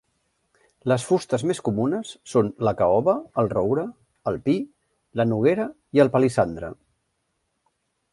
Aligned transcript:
Les 0.91 1.03
fustes 1.07 1.43
més 1.49 1.59
comunes 1.67 2.13
són 2.31 2.49
la 2.67 2.73
caoba, 2.79 3.15
el 3.41 3.51
roure, 3.51 3.83
el 4.31 4.39
pi, 4.47 4.55
la 5.21 5.27
noguera 5.33 5.67
i 5.99 6.03
el 6.05 6.11
palissandre. 6.17 6.73